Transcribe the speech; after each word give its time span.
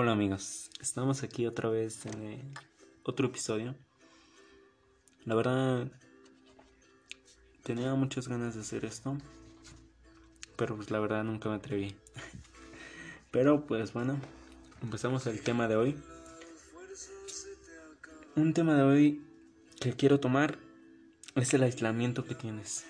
Hola 0.00 0.12
amigos, 0.12 0.70
estamos 0.80 1.24
aquí 1.24 1.44
otra 1.48 1.68
vez 1.68 2.06
en 2.06 2.22
eh, 2.22 2.44
otro 3.02 3.26
episodio. 3.26 3.74
La 5.24 5.34
verdad, 5.34 5.90
tenía 7.64 7.92
muchas 7.96 8.28
ganas 8.28 8.54
de 8.54 8.60
hacer 8.60 8.84
esto, 8.84 9.18
pero 10.54 10.76
pues 10.76 10.92
la 10.92 11.00
verdad 11.00 11.24
nunca 11.24 11.48
me 11.48 11.56
atreví. 11.56 11.96
Pero 13.32 13.66
pues 13.66 13.92
bueno, 13.92 14.20
empezamos 14.82 15.26
el 15.26 15.40
tema 15.40 15.66
de 15.66 15.74
hoy. 15.74 15.96
Un 18.36 18.54
tema 18.54 18.76
de 18.76 18.82
hoy 18.84 19.26
que 19.80 19.94
quiero 19.94 20.20
tomar 20.20 20.60
es 21.34 21.52
el 21.54 21.64
aislamiento 21.64 22.24
que 22.24 22.36
tienes. 22.36 22.86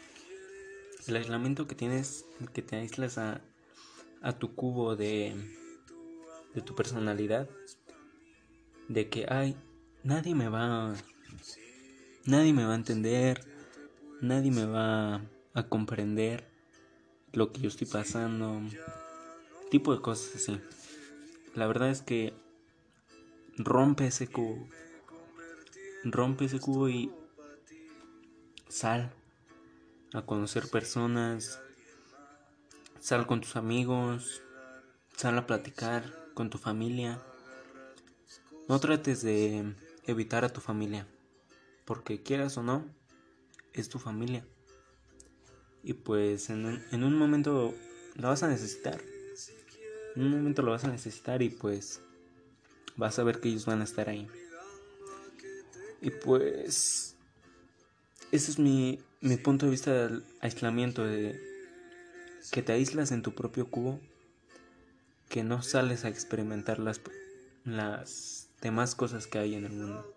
El 1.06 1.16
aislamiento 1.16 1.66
que 1.66 1.74
tienes, 1.74 2.26
que 2.52 2.60
te 2.60 2.76
aíslas 2.76 3.16
a, 3.16 3.40
a 4.20 4.34
tu 4.34 4.54
cubo 4.54 4.94
de, 4.94 5.34
de 6.58 6.64
tu 6.64 6.74
personalidad. 6.74 7.48
De 8.88 9.08
que, 9.08 9.26
ay, 9.28 9.56
nadie 10.02 10.34
me 10.34 10.48
va, 10.48 10.94
nadie 12.24 12.52
me 12.52 12.64
va 12.64 12.72
a 12.72 12.76
entender, 12.76 13.40
nadie 14.20 14.50
me 14.50 14.64
va 14.64 15.22
a 15.54 15.62
comprender 15.68 16.48
lo 17.32 17.52
que 17.52 17.60
yo 17.60 17.68
estoy 17.68 17.86
pasando, 17.86 18.60
tipo 19.70 19.94
de 19.94 20.00
cosas 20.00 20.34
así. 20.36 20.60
La 21.54 21.66
verdad 21.66 21.90
es 21.90 22.02
que 22.02 22.32
rompe 23.56 24.06
ese 24.06 24.26
cubo, 24.26 24.68
rompe 26.04 26.46
ese 26.46 26.58
cubo 26.58 26.88
y 26.88 27.12
sal 28.68 29.12
a 30.12 30.22
conocer 30.22 30.68
personas, 30.70 31.60
sal 33.00 33.26
con 33.26 33.42
tus 33.42 33.56
amigos, 33.56 34.42
sal 35.16 35.36
a 35.36 35.46
platicar 35.46 36.27
con 36.38 36.50
tu 36.50 36.58
familia. 36.58 37.20
No 38.68 38.78
trates 38.78 39.22
de 39.22 39.74
evitar 40.04 40.44
a 40.44 40.52
tu 40.52 40.60
familia, 40.60 41.04
porque 41.84 42.22
quieras 42.22 42.56
o 42.56 42.62
no, 42.62 42.84
es 43.72 43.88
tu 43.88 43.98
familia. 43.98 44.46
Y 45.82 45.94
pues 45.94 46.48
en 46.50 46.64
un, 46.64 46.84
en 46.92 47.02
un 47.02 47.16
momento 47.16 47.74
la 48.14 48.28
vas 48.28 48.44
a 48.44 48.48
necesitar. 48.48 49.00
En 50.14 50.22
un 50.22 50.30
momento 50.30 50.62
lo 50.62 50.70
vas 50.70 50.84
a 50.84 50.92
necesitar 50.92 51.42
y 51.42 51.48
pues 51.48 52.02
vas 52.94 53.18
a 53.18 53.24
ver 53.24 53.40
que 53.40 53.48
ellos 53.48 53.66
van 53.66 53.80
a 53.80 53.84
estar 53.84 54.08
ahí. 54.08 54.28
Y 56.00 56.10
pues 56.10 57.16
ese 58.30 58.50
es 58.52 58.60
mi, 58.60 59.00
mi 59.20 59.38
punto 59.38 59.66
de 59.66 59.72
vista 59.72 59.92
del 59.92 60.22
aislamiento, 60.38 61.04
de 61.04 61.36
que 62.52 62.62
te 62.62 62.70
aíslas 62.70 63.10
en 63.10 63.22
tu 63.22 63.34
propio 63.34 63.68
cubo, 63.68 63.98
que 65.28 65.44
no 65.44 65.62
sales 65.62 66.04
a 66.04 66.08
experimentar 66.08 66.78
las, 66.78 67.00
las 67.64 68.48
demás 68.60 68.94
cosas 68.94 69.26
que 69.26 69.38
hay 69.38 69.54
en 69.54 69.64
el 69.64 69.72
mundo. 69.72 70.16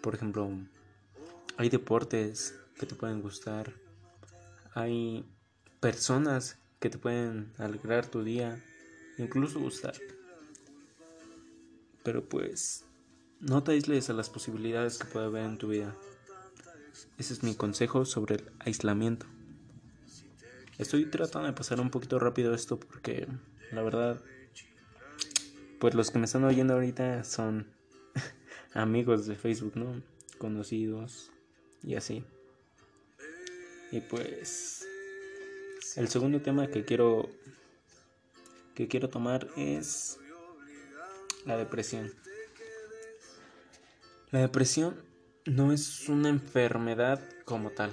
Por 0.00 0.14
ejemplo, 0.14 0.50
hay 1.56 1.68
deportes 1.68 2.54
que 2.78 2.86
te 2.86 2.94
pueden 2.94 3.22
gustar, 3.22 3.72
hay 4.74 5.24
personas 5.80 6.58
que 6.80 6.90
te 6.90 6.98
pueden 6.98 7.52
alegrar 7.58 8.06
tu 8.06 8.22
día, 8.22 8.62
incluso 9.18 9.60
gustar. 9.60 9.94
Pero 12.02 12.28
pues 12.28 12.84
no 13.40 13.62
te 13.62 13.72
aísles 13.72 14.08
a 14.10 14.12
las 14.12 14.30
posibilidades 14.30 14.98
que 14.98 15.06
puede 15.06 15.26
haber 15.26 15.44
en 15.44 15.58
tu 15.58 15.68
vida. 15.68 15.94
Ese 17.18 17.32
es 17.32 17.42
mi 17.42 17.54
consejo 17.54 18.04
sobre 18.04 18.36
el 18.36 18.50
aislamiento. 18.60 19.26
Estoy 20.78 21.06
tratando 21.06 21.46
de 21.48 21.54
pasar 21.54 21.80
un 21.80 21.90
poquito 21.90 22.18
rápido 22.18 22.54
esto 22.54 22.78
porque 22.78 23.26
la 23.72 23.82
verdad, 23.82 24.20
pues 25.78 25.94
los 25.94 26.10
que 26.10 26.18
me 26.18 26.24
están 26.24 26.44
oyendo 26.44 26.74
ahorita 26.74 27.24
son 27.24 27.66
amigos 28.74 29.26
de 29.26 29.36
Facebook, 29.36 29.72
¿no? 29.76 30.02
Conocidos 30.38 31.30
y 31.82 31.94
así. 31.94 32.24
Y 33.92 34.00
pues 34.00 34.86
el 35.96 36.08
segundo 36.08 36.42
tema 36.42 36.66
que 36.66 36.84
quiero 36.84 37.28
que 38.74 38.88
quiero 38.88 39.08
tomar 39.08 39.48
es 39.56 40.18
la 41.46 41.56
depresión. 41.56 42.12
La 44.30 44.40
depresión 44.40 44.96
no 45.46 45.72
es 45.72 46.08
una 46.08 46.28
enfermedad 46.28 47.22
como 47.44 47.70
tal. 47.70 47.90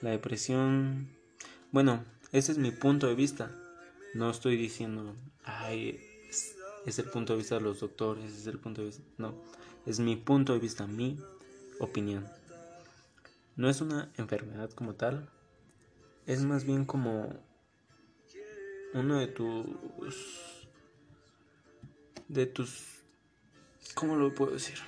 La 0.00 0.10
depresión, 0.10 1.08
bueno, 1.72 2.04
ese 2.30 2.52
es 2.52 2.58
mi 2.58 2.70
punto 2.70 3.08
de 3.08 3.14
vista. 3.14 3.50
No 4.12 4.28
estoy 4.30 4.56
diciendo, 4.56 5.14
ay, 5.44 6.00
es, 6.86 6.98
el 6.98 7.04
punto 7.06 7.32
de 7.32 7.38
vista 7.38 7.56
de 7.56 7.60
los 7.60 7.80
doctores, 7.80 8.32
es 8.32 8.46
el 8.46 8.58
punto 8.58 8.80
de 8.80 8.88
vista. 8.88 9.02
No, 9.18 9.34
es 9.86 10.00
mi 10.00 10.16
punto 10.16 10.52
de 10.52 10.58
vista, 10.58 10.86
mi 10.86 11.18
opinión. 11.78 12.26
No 13.56 13.68
es 13.68 13.80
una 13.80 14.10
enfermedad 14.16 14.70
como 14.70 14.94
tal, 14.94 15.28
es 16.26 16.42
más 16.42 16.64
bien 16.64 16.84
como 16.84 17.32
uno 18.94 19.18
de 19.18 19.28
tus. 19.28 19.76
de 22.28 22.46
tus. 22.46 22.84
¿Cómo 23.94 24.16
lo 24.16 24.34
puedo 24.34 24.52
decir? 24.52 24.78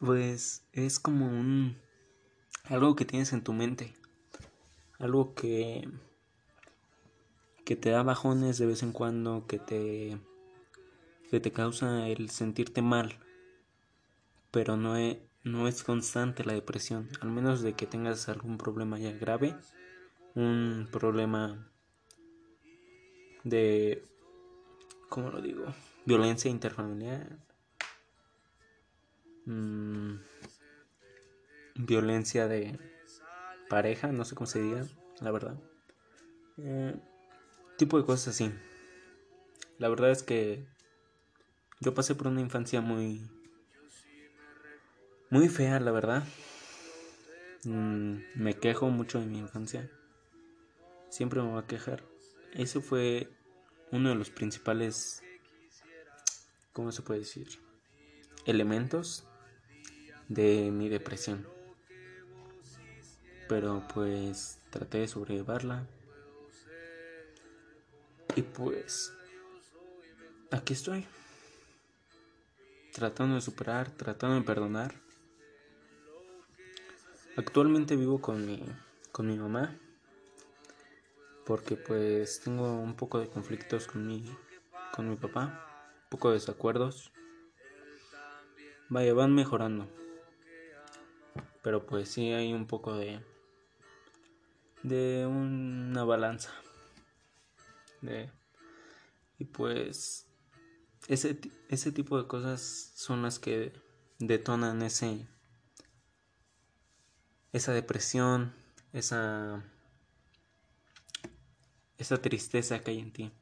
Pues 0.00 0.62
es 0.72 0.98
como 0.98 1.26
un 1.26 1.76
algo 2.64 2.96
que 2.96 3.04
tienes 3.04 3.32
en 3.32 3.42
tu 3.42 3.52
mente, 3.52 3.94
algo 4.98 5.34
que 5.34 5.88
que 7.64 7.76
te 7.76 7.90
da 7.90 8.02
bajones 8.02 8.58
de 8.58 8.66
vez 8.66 8.82
en 8.82 8.92
cuando, 8.92 9.46
que 9.46 9.58
te 9.58 10.18
que 11.30 11.40
te 11.40 11.52
causa 11.52 12.08
el 12.08 12.30
sentirte 12.30 12.82
mal, 12.82 13.18
pero 14.50 14.76
no 14.76 14.96
es, 14.96 15.18
no 15.42 15.66
es 15.66 15.82
constante 15.82 16.44
la 16.44 16.52
depresión, 16.52 17.08
al 17.20 17.30
menos 17.30 17.62
de 17.62 17.72
que 17.72 17.86
tengas 17.86 18.28
algún 18.28 18.58
problema 18.58 18.98
ya 18.98 19.12
grave, 19.12 19.56
un 20.34 20.88
problema 20.92 21.70
de 23.42 24.04
¿cómo 25.08 25.30
lo 25.30 25.40
digo? 25.40 25.64
violencia 26.04 26.50
interfamiliar 26.50 27.38
Mm, 29.46 30.20
violencia 31.74 32.48
de 32.48 32.78
pareja, 33.68 34.12
no 34.12 34.24
sé 34.24 34.34
cómo 34.34 34.46
se 34.46 34.60
diga, 34.60 34.86
la 35.20 35.30
verdad. 35.30 35.56
Eh, 36.58 36.96
tipo 37.76 37.98
de 37.98 38.04
cosas 38.04 38.28
así. 38.28 38.52
La 39.78 39.88
verdad 39.88 40.10
es 40.10 40.22
que 40.22 40.66
yo 41.80 41.94
pasé 41.94 42.14
por 42.14 42.28
una 42.28 42.40
infancia 42.40 42.80
muy 42.80 43.28
muy 45.30 45.48
fea, 45.48 45.80
la 45.80 45.90
verdad. 45.90 46.24
Mm, 47.64 48.18
me 48.34 48.54
quejo 48.54 48.88
mucho 48.88 49.20
de 49.20 49.26
mi 49.26 49.38
infancia. 49.38 49.90
Siempre 51.08 51.42
me 51.42 51.50
voy 51.50 51.62
a 51.62 51.66
quejar. 51.66 52.04
Ese 52.52 52.80
fue 52.80 53.28
uno 53.90 54.10
de 54.10 54.14
los 54.14 54.30
principales 54.30 55.22
¿cómo 56.72 56.92
se 56.92 57.02
puede 57.02 57.20
decir? 57.20 57.48
elementos 58.46 59.26
de 60.28 60.70
mi 60.70 60.88
depresión. 60.88 61.46
Pero 63.48 63.82
pues 63.92 64.58
traté 64.70 64.98
de 64.98 65.08
sobrellevarla. 65.08 65.86
Y 68.36 68.42
pues 68.42 69.12
aquí 70.50 70.72
estoy. 70.72 71.06
Tratando 72.92 73.34
de 73.34 73.40
superar, 73.40 73.90
tratando 73.90 74.36
de 74.36 74.42
perdonar. 74.42 74.94
Actualmente 77.36 77.96
vivo 77.96 78.20
con 78.20 78.46
mi 78.46 78.64
con 79.12 79.26
mi 79.26 79.36
mamá 79.36 79.76
porque 81.44 81.76
pues 81.76 82.40
tengo 82.40 82.80
un 82.80 82.94
poco 82.94 83.20
de 83.20 83.28
conflictos 83.28 83.86
con 83.86 84.06
mi 84.06 84.24
con 84.92 85.08
mi 85.08 85.16
papá, 85.16 85.66
un 86.04 86.08
poco 86.08 86.28
de 86.28 86.34
desacuerdos. 86.34 87.10
Vaya, 88.88 89.12
van 89.12 89.34
mejorando. 89.34 89.88
Pero 91.62 91.84
pues 91.84 92.08
sí 92.08 92.32
hay 92.32 92.52
un 92.52 92.66
poco 92.66 92.94
de 92.94 93.20
de 94.84 95.26
una 95.26 96.04
balanza. 96.04 96.52
De 98.00 98.30
y 99.38 99.46
pues 99.46 100.26
ese 101.08 101.40
ese 101.68 101.90
tipo 101.90 102.20
de 102.20 102.28
cosas 102.28 102.92
son 102.94 103.22
las 103.22 103.38
que 103.40 103.72
detonan 104.18 104.82
ese 104.82 105.26
esa 107.52 107.72
depresión, 107.72 108.54
esa 108.92 109.64
esa 111.98 112.20
tristeza 112.20 112.80
que 112.80 112.90
hay 112.92 112.98
en 113.00 113.12
ti. 113.12 113.32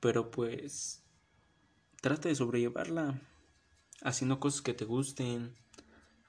Pero 0.00 0.30
pues 0.30 1.02
trata 2.00 2.28
de 2.28 2.34
sobrellevarla 2.36 3.20
haciendo 4.02 4.38
cosas 4.40 4.62
que 4.62 4.74
te 4.74 4.84
gusten, 4.84 5.54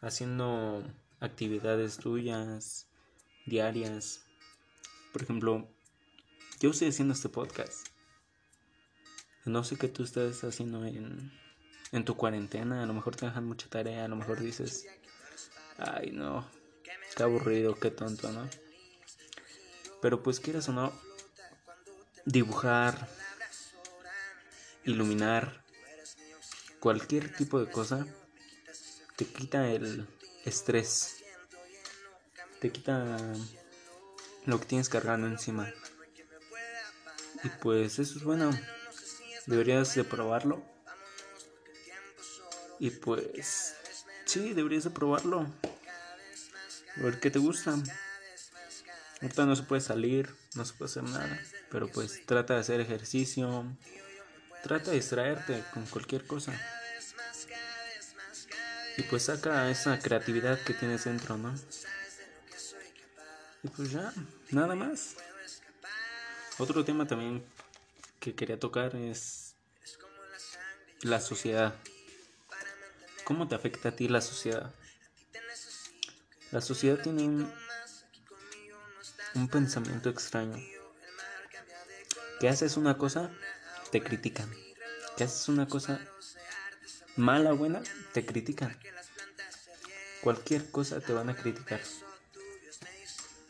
haciendo 0.02 0.84
actividades 1.24 1.98
tuyas 1.98 2.88
diarias, 3.46 4.22
Por 5.14 5.22
ejemplo, 5.22 5.70
yo 6.60 6.72
estoy 6.72 6.90
haciendo 6.90 7.14
este 7.14 7.30
podcast. 7.30 7.88
No 9.46 9.64
sé 9.64 9.78
qué 9.78 9.88
tú 9.88 10.04
estás 10.04 10.44
haciendo 10.44 10.86
en, 10.86 11.32
en 11.92 12.06
tu 12.06 12.18
cuarentena. 12.18 12.84
A 12.84 12.86
lo 12.86 12.94
mejor 12.94 13.16
te 13.16 13.26
dejan 13.26 13.46
mucha 13.46 13.70
tarea. 13.70 14.06
A 14.06 14.08
lo 14.08 14.16
mejor 14.16 14.40
dices, 14.40 14.88
ay 15.78 16.12
no, 16.12 16.50
qué 17.16 17.24
aburrido, 17.24 17.76
qué 17.76 17.92
tonto, 17.92 18.32
¿no? 18.32 18.50
Pero 20.02 20.24
pues 20.24 20.40
quieras 20.40 20.68
o 20.70 20.74
no, 20.74 20.92
dibujar, 22.26 23.08
iluminar, 24.84 25.64
cualquier 26.80 27.34
tipo 27.36 27.60
de 27.60 27.72
cosa 27.72 28.08
te 29.16 29.26
quita 29.26 29.70
el 29.70 30.08
estrés, 30.46 31.24
te 32.60 32.72
quita 32.72 33.18
lo 34.46 34.60
que 34.60 34.66
tienes 34.66 34.90
cargando 34.90 35.28
encima. 35.28 35.72
Y 37.44 37.50
pues 37.50 38.00
eso 38.00 38.18
es 38.18 38.24
bueno, 38.24 38.52
deberías 39.46 39.96
de 39.96 40.04
probarlo. 40.04 40.64
Y 42.80 42.90
pues 42.90 43.76
sí, 44.26 44.54
deberías 44.54 44.86
de 44.86 44.90
probarlo. 44.90 45.48
A 46.98 47.02
ver 47.02 47.20
qué 47.20 47.32
te 47.32 47.40
gusta. 47.40 47.76
Ahorita 49.22 49.46
no 49.46 49.56
se 49.56 49.64
puede 49.64 49.82
salir, 49.82 50.36
no 50.56 50.66
se 50.66 50.74
puede 50.74 50.92
hacer 50.92 51.04
nada, 51.04 51.40
pero 51.70 51.88
pues 51.88 52.26
trata 52.26 52.56
de 52.56 52.60
hacer 52.60 52.82
ejercicio, 52.82 53.66
trata 54.64 54.92
de 54.92 54.98
distraerte 54.98 55.64
con 55.74 55.86
cualquier 55.86 56.28
cosa. 56.28 56.54
Y 58.98 59.04
pues 59.04 59.24
saca 59.24 59.70
esa 59.70 59.98
creatividad 60.00 60.60
que 60.62 60.74
tienes 60.74 61.06
dentro, 61.06 61.38
¿no? 61.38 61.54
Y 63.64 63.68
pues 63.70 63.92
ya, 63.92 64.14
nada 64.52 64.76
más. 64.76 65.16
Otro 66.60 66.86
tema 66.86 67.08
también 67.08 67.44
que 68.20 68.36
quería 68.36 68.60
tocar 68.60 68.96
es 68.96 69.56
la 71.02 71.20
sociedad. 71.20 71.76
¿Cómo 73.24 73.48
te 73.48 73.56
afecta 73.56 73.90
a 73.90 73.96
ti 73.96 74.08
la 74.08 74.22
sociedad? 74.22 74.74
La 76.52 76.62
sociedad 76.62 77.02
tiene 77.02 77.24
un, 77.24 77.52
un 79.34 79.48
pensamiento 79.48 80.10
extraño. 80.10 80.64
Que 82.40 82.50
haces 82.50 82.78
una 82.78 82.98
cosa, 82.98 83.32
te 83.92 84.04
critican. 84.04 84.54
Que 85.18 85.24
haces 85.24 85.48
una 85.48 85.68
cosa 85.68 86.00
mala 87.16 87.54
o 87.54 87.58
buena, 87.58 87.82
te 88.14 88.26
critican. 88.26 88.78
Cualquier 90.22 90.70
cosa 90.72 91.02
te 91.02 91.14
van 91.14 91.30
a 91.30 91.36
criticar. 91.36 91.82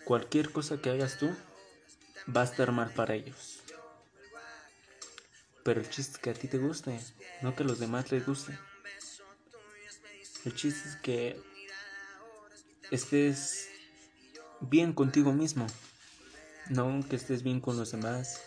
Cualquier 0.06 0.51
cosa 0.51 0.81
que 0.81 0.89
hagas 0.89 1.18
tú 1.18 1.33
va 2.36 2.42
a 2.42 2.45
estar 2.45 2.71
mal 2.71 2.92
para 2.94 3.15
ellos. 3.15 3.60
Pero 5.63 5.80
el 5.80 5.89
chiste 5.89 6.13
es 6.13 6.18
que 6.18 6.30
a 6.30 6.33
ti 6.33 6.48
te 6.48 6.57
guste, 6.57 7.00
no 7.42 7.56
que 7.56 7.63
a 7.63 7.65
los 7.65 7.80
demás 7.80 8.12
les 8.12 8.25
guste. 8.25 8.57
El 10.44 10.54
chiste 10.56 10.89
es 10.89 10.95
que 10.98 11.42
estés 12.92 13.69
bien 14.60 14.92
contigo 14.92 15.31
mismo. 15.31 15.68
No 16.69 17.06
que 17.10 17.15
estés 17.15 17.44
bien 17.44 17.62
con 17.62 17.77
los 17.77 17.92
demás. 17.92 18.42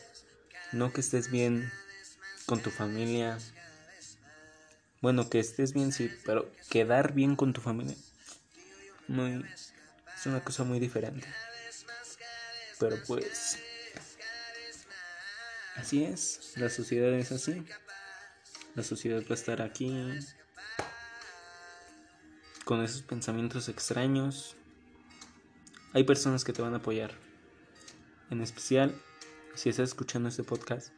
No 0.73 0.93
que 0.93 1.01
estés 1.01 1.31
bien 1.31 1.71
con 2.45 2.61
tu 2.61 2.71
familia. 2.71 3.39
Bueno, 5.07 5.31
que 5.31 5.39
estés 5.39 5.73
bien, 5.73 5.93
sí, 5.93 6.11
pero 6.25 6.51
quedar 6.69 7.13
bien 7.13 7.37
con 7.37 7.53
tu 7.53 7.61
familia. 7.61 7.95
Muy, 9.07 9.41
es 10.17 10.27
una 10.27 10.43
cosa 10.43 10.65
muy 10.65 10.81
diferente. 10.81 11.29
Pero 12.81 12.97
pues... 13.07 13.57
Así 15.77 16.03
es, 16.03 16.55
la 16.57 16.69
sociedad 16.71 17.13
es 17.13 17.31
así. 17.31 17.65
La 18.75 18.83
sociedad 18.83 19.23
va 19.23 19.31
a 19.31 19.35
estar 19.35 19.63
aquí 19.63 19.95
con 22.65 22.83
esos 22.83 23.03
pensamientos 23.03 23.69
extraños, 23.69 24.57
hay 25.93 26.03
personas 26.03 26.43
que 26.43 26.53
te 26.53 26.63
van 26.63 26.75
a 26.75 26.79
apoyar. 26.79 27.13
En 28.31 28.41
especial, 28.41 28.93
si 29.55 29.69
estás 29.69 29.91
escuchando 29.91 30.29
este 30.29 30.43
podcast, 30.43 30.93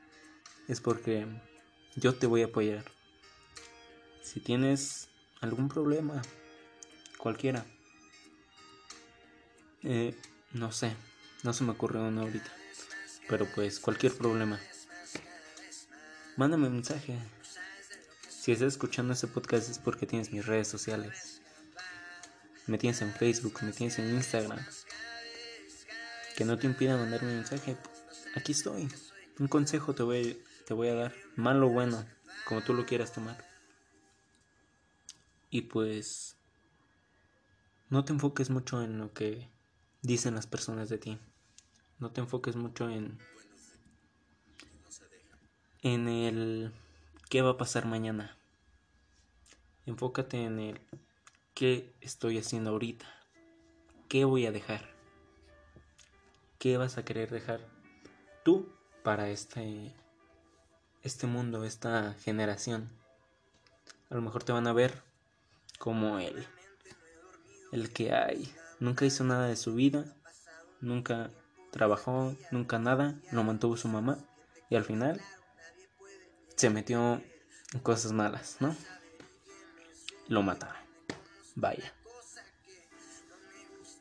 es 0.66 0.80
porque 0.80 1.26
yo 1.94 2.14
te 2.14 2.26
voy 2.26 2.40
a 2.40 2.46
apoyar. 2.46 2.97
Si 4.28 4.40
tienes 4.40 5.08
algún 5.40 5.70
problema, 5.70 6.20
cualquiera, 7.16 7.64
eh, 9.82 10.14
no 10.52 10.70
sé, 10.70 10.94
no 11.44 11.54
se 11.54 11.64
me 11.64 11.70
ocurre 11.70 11.98
uno 11.98 12.20
ahorita, 12.20 12.52
pero 13.26 13.46
pues 13.54 13.80
cualquier 13.80 14.14
problema, 14.14 14.60
mándame 16.36 16.66
un 16.66 16.74
mensaje. 16.74 17.18
Si 18.28 18.52
estás 18.52 18.74
escuchando 18.74 19.14
este 19.14 19.28
podcast 19.28 19.70
es 19.70 19.78
porque 19.78 20.06
tienes 20.06 20.30
mis 20.30 20.44
redes 20.44 20.68
sociales. 20.68 21.40
Me 22.66 22.76
tienes 22.76 23.00
en 23.00 23.14
Facebook, 23.14 23.60
me 23.62 23.72
tienes 23.72 23.98
en 23.98 24.14
Instagram 24.14 24.60
que 26.36 26.44
no 26.44 26.58
te 26.58 26.66
impida 26.66 26.98
mandarme 26.98 27.30
un 27.30 27.36
mensaje, 27.36 27.78
aquí 28.36 28.52
estoy. 28.52 28.90
Un 29.38 29.48
consejo 29.48 29.94
te 29.94 30.02
voy, 30.02 30.44
te 30.66 30.74
voy 30.74 30.88
a 30.88 30.94
dar, 30.94 31.14
malo 31.34 31.68
o 31.68 31.70
bueno, 31.70 32.04
como 32.44 32.60
tú 32.60 32.74
lo 32.74 32.84
quieras 32.84 33.14
tomar. 33.14 33.47
Y 35.50 35.62
pues 35.62 36.36
no 37.90 38.04
te 38.04 38.12
enfoques 38.12 38.50
mucho 38.50 38.82
en 38.82 38.98
lo 38.98 39.12
que 39.12 39.48
dicen 40.02 40.34
las 40.34 40.46
personas 40.46 40.88
de 40.88 40.98
ti. 40.98 41.18
No 41.98 42.10
te 42.10 42.20
enfoques 42.20 42.56
mucho 42.56 42.88
en 42.90 43.18
en 45.82 46.08
el 46.08 46.72
qué 47.28 47.42
va 47.42 47.50
a 47.50 47.56
pasar 47.56 47.86
mañana. 47.86 48.36
Enfócate 49.86 50.44
en 50.44 50.58
el 50.58 50.80
qué 51.54 51.94
estoy 52.00 52.38
haciendo 52.38 52.70
ahorita. 52.70 53.06
¿Qué 54.08 54.24
voy 54.24 54.46
a 54.46 54.52
dejar? 54.52 54.88
¿Qué 56.58 56.76
vas 56.76 56.98
a 56.98 57.04
querer 57.04 57.30
dejar 57.30 57.60
tú 58.44 58.68
para 59.02 59.30
este, 59.30 59.94
este 61.02 61.26
mundo, 61.26 61.64
esta 61.64 62.14
generación? 62.14 62.90
A 64.10 64.14
lo 64.14 64.22
mejor 64.22 64.44
te 64.44 64.52
van 64.52 64.66
a 64.66 64.72
ver 64.72 65.07
como 65.78 66.18
el, 66.18 66.46
el 67.72 67.92
que 67.92 68.12
hay. 68.12 68.52
Nunca 68.80 69.04
hizo 69.04 69.24
nada 69.24 69.48
de 69.48 69.56
su 69.56 69.74
vida, 69.74 70.04
nunca 70.80 71.30
trabajó, 71.70 72.36
nunca 72.50 72.78
nada, 72.78 73.14
lo 73.32 73.44
mantuvo 73.44 73.76
su 73.76 73.88
mamá 73.88 74.18
y 74.70 74.76
al 74.76 74.84
final 74.84 75.20
se 76.56 76.70
metió 76.70 77.22
en 77.72 77.80
cosas 77.80 78.12
malas, 78.12 78.56
¿no? 78.60 78.76
Lo 80.28 80.42
mataron. 80.42 80.76
Vaya. 81.54 81.92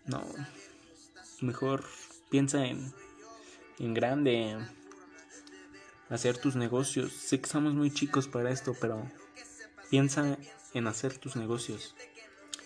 No. 0.05 0.23
Mejor 1.41 1.83
Piensa 2.29 2.65
en, 2.65 2.93
en 3.79 3.93
grande, 3.93 4.57
hacer 6.09 6.37
tus 6.37 6.57
negocios. 6.57 7.13
Sé 7.13 7.39
que 7.39 7.45
estamos 7.45 7.73
muy 7.73 7.89
chicos 7.89 8.27
para 8.27 8.51
esto, 8.51 8.75
pero 8.81 9.09
piensa 9.89 10.37
en 10.77 10.87
hacer 10.87 11.17
tus 11.17 11.35
negocios. 11.35 11.95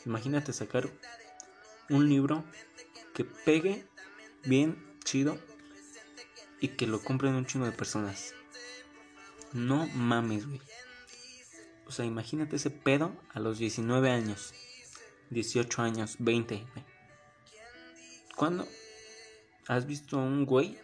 Imagínate 0.06 0.53
sacar 0.53 0.89
un 1.89 2.10
libro 2.10 2.44
que 3.13 3.25
pegue 3.25 3.86
bien, 4.44 4.98
chido, 5.03 5.38
y 6.60 6.70
que 6.70 6.88
lo 6.88 7.01
compren 7.01 7.36
un 7.36 7.46
chingo 7.46 7.65
de 7.65 7.72
personas. 7.72 8.34
No 9.53 9.88
mames, 9.88 10.48
güey. 10.48 10.62
O 11.88 11.91
sea, 11.91 12.06
imagínate 12.06 12.56
ese 12.56 12.70
pedo 12.70 13.12
a 13.34 13.39
los 13.39 13.58
19 13.58 14.10
años, 14.12 14.53
18 15.30 15.82
años, 15.82 16.15
20. 16.20 16.65
¿Cuándo? 18.36 18.68
¿Has 19.68 19.86
visto 19.88 20.20
a 20.20 20.24
un 20.24 20.46
güey 20.46 20.80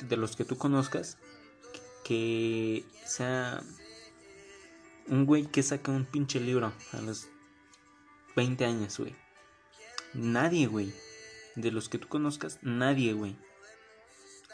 de 0.00 0.16
los 0.16 0.36
que 0.36 0.44
tú 0.44 0.56
conozcas 0.56 1.18
que 2.04 2.84
sea 3.04 3.62
un 5.08 5.26
güey 5.26 5.46
que 5.46 5.62
saca 5.62 5.92
un 5.92 6.04
pinche 6.04 6.40
libro 6.40 6.72
a 6.92 7.00
los 7.00 7.28
20 8.34 8.64
años, 8.64 8.98
güey? 8.98 9.14
Nadie, 10.14 10.66
güey. 10.66 10.92
De 11.54 11.70
los 11.72 11.88
que 11.88 11.98
tú 11.98 12.08
conozcas, 12.08 12.58
nadie, 12.62 13.12
güey. 13.12 13.36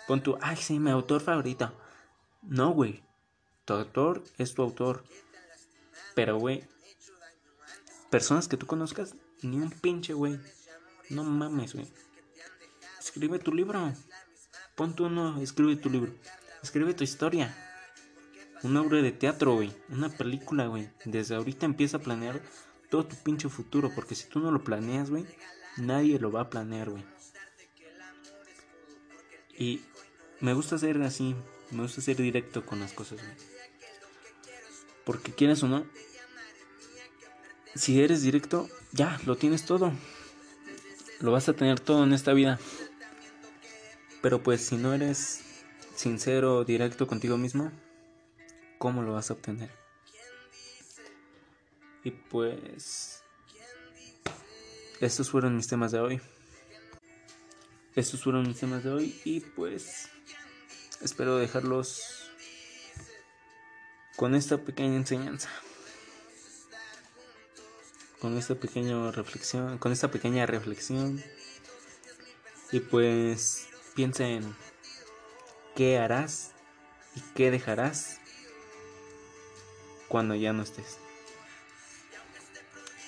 Pon 0.06 0.22
tu, 0.22 0.36
ay, 0.40 0.56
sí, 0.56 0.78
mi 0.78 0.90
autor 0.90 1.20
favorito. 1.20 1.72
No, 2.42 2.70
güey. 2.70 3.02
Tu 3.64 3.72
autor 3.72 4.24
es 4.38 4.54
tu 4.54 4.62
autor. 4.62 5.04
Pero, 6.14 6.38
güey, 6.38 6.64
personas 8.10 8.48
que 8.48 8.56
tú 8.56 8.66
conozcas, 8.66 9.14
ni 9.42 9.56
un 9.56 9.70
pinche, 9.70 10.12
güey. 10.12 10.38
No 11.10 11.24
mames, 11.24 11.74
güey. 11.74 11.92
Escribe 12.98 13.38
tu 13.38 13.52
libro. 13.52 13.92
Ponte 14.74 15.02
uno, 15.02 15.40
escribe 15.40 15.76
tu 15.76 15.90
libro. 15.90 16.12
Escribe 16.62 16.94
tu 16.94 17.04
historia. 17.04 17.71
Una 18.62 18.80
obra 18.82 19.02
de 19.02 19.12
teatro, 19.12 19.54
güey. 19.54 19.72
Una 19.88 20.08
película, 20.08 20.66
güey. 20.66 20.88
Desde 21.04 21.34
ahorita 21.34 21.66
empieza 21.66 21.96
a 21.96 22.00
planear 22.00 22.40
todo 22.90 23.06
tu 23.06 23.16
pinche 23.16 23.48
futuro. 23.48 23.90
Porque 23.94 24.14
si 24.14 24.28
tú 24.28 24.38
no 24.40 24.50
lo 24.50 24.62
planeas, 24.62 25.10
güey, 25.10 25.26
nadie 25.76 26.18
lo 26.18 26.30
va 26.30 26.42
a 26.42 26.50
planear, 26.50 26.90
güey. 26.90 27.04
Y 29.58 29.80
me 30.40 30.54
gusta 30.54 30.78
ser 30.78 31.00
así, 31.02 31.34
me 31.70 31.82
gusta 31.82 32.00
ser 32.00 32.16
directo 32.16 32.64
con 32.64 32.80
las 32.80 32.92
cosas, 32.92 33.18
güey. 33.18 33.36
Porque 35.04 35.32
quieres 35.32 35.62
o 35.62 35.68
no, 35.68 35.84
si 37.74 38.02
eres 38.02 38.22
directo, 38.22 38.68
ya, 38.92 39.20
lo 39.24 39.36
tienes 39.36 39.64
todo. 39.64 39.92
Lo 41.20 41.32
vas 41.32 41.48
a 41.48 41.54
tener 41.54 41.80
todo 41.80 42.04
en 42.04 42.12
esta 42.12 42.32
vida. 42.32 42.58
Pero 44.20 44.42
pues 44.42 44.64
si 44.64 44.76
no 44.76 44.92
eres 44.94 45.40
sincero, 45.94 46.64
directo 46.64 47.06
contigo 47.06 47.38
mismo, 47.38 47.72
¿cómo 48.82 49.00
lo 49.02 49.12
vas 49.12 49.30
a 49.30 49.34
obtener? 49.34 49.70
Y 52.02 52.10
pues 52.10 53.22
estos 55.00 55.30
fueron 55.30 55.54
mis 55.54 55.68
temas 55.68 55.92
de 55.92 56.00
hoy. 56.00 56.20
Estos 57.94 58.24
fueron 58.24 58.42
mis 58.42 58.58
temas 58.58 58.82
de 58.82 58.90
hoy 58.90 59.20
y 59.24 59.38
pues 59.38 60.08
espero 61.00 61.36
dejarlos 61.36 62.28
con 64.16 64.34
esta 64.34 64.58
pequeña 64.58 64.96
enseñanza 64.96 65.48
con 68.18 68.36
esta 68.36 68.56
pequeña 68.56 69.12
reflexión, 69.12 69.78
con 69.78 69.92
esta 69.92 70.10
pequeña 70.10 70.46
reflexión. 70.46 71.22
Y 72.72 72.80
pues 72.80 73.68
piensa 73.94 74.26
en 74.26 74.56
qué 75.76 75.98
harás 75.98 76.50
y 77.14 77.20
qué 77.34 77.52
dejarás 77.52 78.21
cuando 80.12 80.34
ya 80.34 80.52
no 80.52 80.62
estés. 80.62 80.98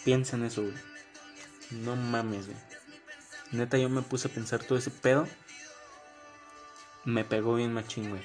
Piensa 0.07 0.37
en 0.37 0.45
eso, 0.45 0.63
güey. 0.63 0.75
No 1.71 1.97
mames, 1.97 2.47
güey. 2.47 2.57
Neta, 3.53 3.77
yo 3.77 3.91
me 3.91 4.01
puse 4.01 4.29
a 4.29 4.31
pensar 4.31 4.65
todo 4.65 4.79
ese 4.79 4.91
pedo. 4.91 5.29
Me 7.05 7.23
pegó 7.23 7.57
bien 7.57 7.75
machín, 7.75 8.09
güey. 8.09 8.23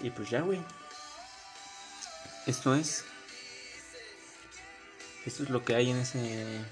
Y 0.00 0.10
pues 0.10 0.30
ya, 0.30 0.42
güey. 0.42 0.60
Esto 2.46 2.76
es 2.76 3.04
esto 5.26 5.42
es 5.42 5.50
lo 5.50 5.64
que 5.64 5.74
hay 5.74 5.90
en 5.90 5.96
ese 5.96 6.64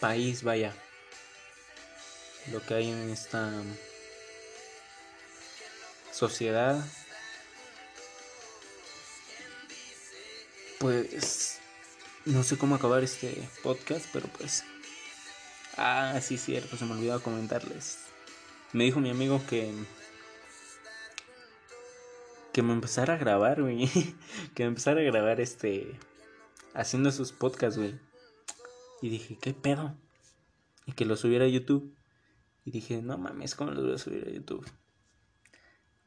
país, 0.00 0.42
vaya. 0.42 0.74
Lo 2.52 2.60
que 2.60 2.74
hay 2.74 2.90
en 2.90 3.08
esta 3.08 3.50
sociedad. 6.12 6.84
Pues 10.80 11.60
no 12.24 12.42
sé 12.42 12.56
cómo 12.56 12.74
acabar 12.74 13.04
este 13.04 13.46
podcast, 13.62 14.06
pero 14.14 14.28
pues... 14.38 14.64
Ah, 15.76 16.18
sí, 16.22 16.38
cierto, 16.38 16.78
se 16.78 16.86
me 16.86 16.92
olvidó 16.92 17.22
comentarles. 17.22 17.98
Me 18.72 18.84
dijo 18.84 18.98
mi 18.98 19.10
amigo 19.10 19.42
que... 19.46 19.74
Que 22.54 22.62
me 22.62 22.72
empezara 22.72 23.12
a 23.12 23.18
grabar, 23.18 23.60
güey. 23.60 23.88
que 24.54 24.62
me 24.62 24.68
empezara 24.68 25.02
a 25.02 25.04
grabar 25.04 25.38
este 25.42 25.98
haciendo 26.72 27.12
sus 27.12 27.32
podcasts, 27.32 27.78
güey. 27.78 28.00
Y 29.02 29.10
dije, 29.10 29.36
¿qué 29.38 29.52
pedo? 29.52 29.94
Y 30.86 30.92
que 30.92 31.04
lo 31.04 31.18
subiera 31.18 31.44
a 31.44 31.48
YouTube. 31.48 31.94
Y 32.64 32.70
dije, 32.70 33.02
no 33.02 33.18
mames, 33.18 33.54
¿cómo 33.54 33.72
lo 33.72 33.82
voy 33.82 33.96
a 33.96 33.98
subir 33.98 34.26
a 34.26 34.32
YouTube? 34.32 34.66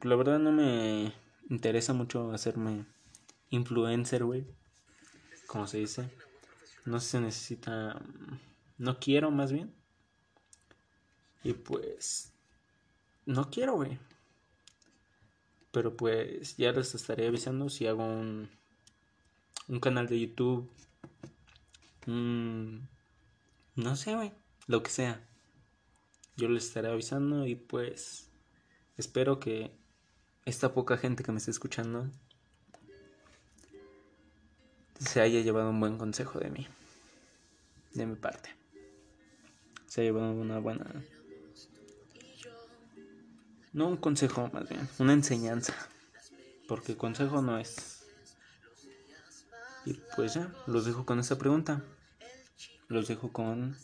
La 0.00 0.16
verdad 0.16 0.40
no 0.40 0.50
me 0.50 1.14
interesa 1.48 1.92
mucho 1.92 2.32
hacerme 2.32 2.86
influencer, 3.50 4.24
güey. 4.24 4.63
Como 5.46 5.66
se 5.66 5.78
dice. 5.78 6.10
No 6.84 7.00
se 7.00 7.20
necesita... 7.20 8.00
No 8.78 8.98
quiero 8.98 9.30
más 9.30 9.52
bien. 9.52 9.72
Y 11.42 11.52
pues... 11.52 12.32
No 13.26 13.50
quiero, 13.50 13.74
güey. 13.74 13.98
Pero 15.70 15.96
pues 15.96 16.56
ya 16.56 16.72
les 16.72 16.94
estaré 16.94 17.26
avisando 17.26 17.68
si 17.68 17.86
hago 17.86 18.04
un 18.04 18.48
un 19.68 19.80
canal 19.80 20.06
de 20.06 20.20
YouTube, 20.20 20.70
no 22.06 23.96
sé, 23.96 24.14
güey, 24.14 24.32
lo 24.66 24.82
que 24.82 24.90
sea. 24.90 25.26
Yo 26.36 26.48
les 26.48 26.66
estaré 26.66 26.90
avisando 26.90 27.46
y 27.46 27.54
pues 27.54 28.28
espero 28.96 29.38
que 29.40 29.70
esta 30.44 30.74
poca 30.74 30.98
gente 30.98 31.22
que 31.22 31.32
me 31.32 31.38
esté 31.38 31.50
escuchando 31.50 32.10
se 35.06 35.20
haya 35.20 35.40
llevado 35.40 35.70
un 35.70 35.80
buen 35.80 35.98
consejo 35.98 36.38
de 36.38 36.50
mí, 36.50 36.66
de 37.92 38.06
mi 38.06 38.16
parte. 38.16 38.50
Se 39.86 40.00
haya 40.00 40.10
llevado 40.10 40.32
una 40.32 40.58
buena... 40.58 40.84
No 43.72 43.88
un 43.88 43.96
consejo, 43.96 44.50
más 44.52 44.68
bien, 44.68 44.88
una 44.98 45.12
enseñanza. 45.12 45.74
Porque 46.68 46.96
consejo 46.96 47.42
no 47.42 47.58
es 47.58 47.94
y 49.86 49.94
pues 50.16 50.34
ya, 50.34 50.52
los 50.66 50.86
dejo 50.86 51.04
con 51.04 51.18
esta 51.20 51.36
pregunta. 51.36 51.82
Los 52.88 53.08
dejo 53.08 53.32
con 53.32 53.76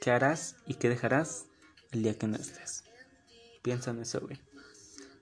¿qué 0.00 0.10
harás 0.10 0.56
y 0.66 0.74
qué 0.74 0.88
dejarás 0.88 1.46
el 1.90 2.02
día 2.02 2.18
que 2.18 2.26
no 2.26 2.36
estés? 2.36 2.84
Piensa 3.62 3.90
en 3.90 4.00
eso, 4.00 4.20
güey. 4.20 4.38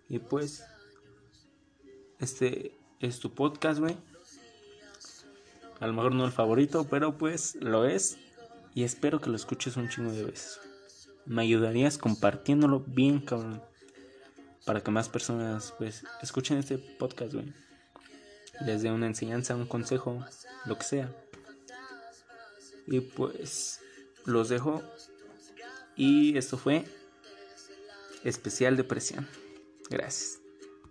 Y 0.09 0.19
pues, 0.19 0.65
este 2.19 2.77
es 3.01 3.21
tu 3.21 3.35
podcast, 3.35 3.79
güey. 3.79 3.97
A 5.81 5.87
lo 5.87 5.93
mejor 5.93 6.15
no 6.15 6.25
el 6.25 6.33
favorito, 6.33 6.87
pero 6.89 7.17
pues 7.19 7.57
lo 7.57 7.85
es. 7.85 8.19
Y 8.75 8.85
espero 8.85 9.21
que 9.21 9.31
lo 9.31 9.37
escuches 9.37 9.77
un 9.77 9.89
chingo 9.89 10.13
de 10.13 10.25
veces. 10.25 10.61
Me 11.25 11.43
ayudarías 11.43 11.99
compartiéndolo 11.99 12.81
bien, 12.81 13.21
cabrón. 13.21 13.63
Para 14.65 14.81
que 14.81 14.91
más 14.91 15.09
personas, 15.09 15.73
pues, 15.79 16.05
escuchen 16.23 16.59
este 16.59 16.77
podcast, 16.77 17.35
güey 17.35 17.53
les 18.65 18.85
una 18.85 19.07
enseñanza, 19.07 19.55
un 19.55 19.67
consejo, 19.67 20.25
lo 20.65 20.79
que 20.79 20.85
sea. 20.85 21.15
Y 22.87 23.01
pues 23.01 23.81
los 24.25 24.49
dejo. 24.49 24.83
Y 25.97 26.37
esto 26.37 26.57
fue 26.57 26.85
especial 28.25 28.77
depresión. 28.77 29.27
Gracias. 29.91 30.41